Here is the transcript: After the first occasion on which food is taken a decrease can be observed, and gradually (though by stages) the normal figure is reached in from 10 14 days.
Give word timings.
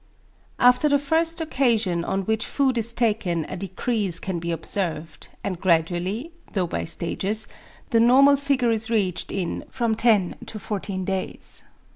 After 0.57 0.89
the 0.89 0.97
first 0.97 1.41
occasion 1.41 2.03
on 2.03 2.21
which 2.25 2.43
food 2.47 2.75
is 2.79 2.91
taken 2.95 3.45
a 3.47 3.55
decrease 3.55 4.19
can 4.19 4.39
be 4.39 4.49
observed, 4.49 5.27
and 5.43 5.61
gradually 5.61 6.31
(though 6.53 6.65
by 6.65 6.85
stages) 6.85 7.47
the 7.91 7.99
normal 7.99 8.35
figure 8.35 8.71
is 8.71 8.89
reached 8.89 9.31
in 9.31 9.63
from 9.69 9.93
10 9.93 10.37
14 10.57 11.05
days. 11.05 11.63